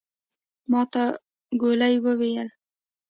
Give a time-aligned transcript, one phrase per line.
[0.71, 1.03] ماته
[1.61, 2.45] ګولي وويلې.